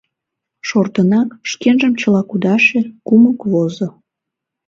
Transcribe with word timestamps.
Шортынак, 0.67 1.29
шкенжым 1.49 1.93
чыла 2.01 2.21
кудаше, 2.29 2.81
кумык 3.07 3.39
возо. 3.51 3.87